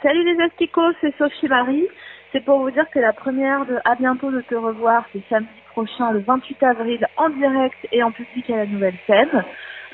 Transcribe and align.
Salut 0.00 0.22
les 0.22 0.40
asticots, 0.44 0.92
c'est 1.00 1.12
Sophie 1.16 1.48
Marie. 1.48 1.88
C'est 2.30 2.44
pour 2.44 2.60
vous 2.60 2.70
dire 2.70 2.88
que 2.90 3.00
la 3.00 3.12
première 3.12 3.66
de 3.66 3.78
À 3.84 3.96
bientôt 3.96 4.30
de 4.30 4.40
te 4.42 4.54
revoir, 4.54 5.04
c'est 5.12 5.22
samedi 5.28 5.48
prochain, 5.72 6.12
le 6.12 6.20
28 6.20 6.62
avril, 6.62 7.04
en 7.16 7.30
direct 7.30 7.76
et 7.90 8.04
en 8.04 8.12
public 8.12 8.48
à 8.48 8.58
la 8.58 8.66
nouvelle 8.66 8.94
scène. 9.08 9.44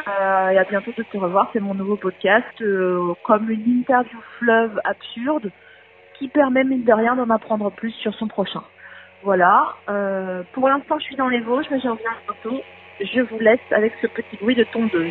Euh, 0.07 0.49
et 0.51 0.59
à 0.59 0.65
bientôt 0.65 0.93
de 0.95 1.03
te 1.05 1.17
revoir, 1.17 1.49
c'est 1.55 1.61
mon 1.61 1.73
nouveau 1.73 1.97
podcast, 1.97 2.45
euh, 2.61 3.15
comme 3.23 3.49
une 3.49 3.81
interview 3.81 4.19
fleuve 4.39 4.79
absurde 4.85 5.51
qui 6.19 6.29
permet, 6.29 6.65
mine 6.65 6.85
de 6.85 6.93
rien, 6.93 7.17
d'en 7.17 7.31
apprendre 7.31 7.71
plus 7.71 7.93
sur 7.93 8.13
son 8.15 8.29
prochain. 8.29 8.63
Voilà. 9.23 9.75
Euh, 9.89 10.43
pour 10.53 10.69
l'instant, 10.69 10.99
je 10.99 11.05
suis 11.05 11.17
dans 11.17 11.31
les 11.31 11.41
Vosges, 11.41 11.67
mais 11.71 11.81
je 11.81 11.89
reviens 11.89 12.17
bientôt. 12.27 12.63
Je 13.01 13.23
vous 13.23 13.39
laisse 13.39 13.73
avec 13.73 13.95
ce 14.03 14.07
petit 14.09 14.37
bruit 14.37 14.55
de 14.55 14.65
tondeuse. 14.65 15.11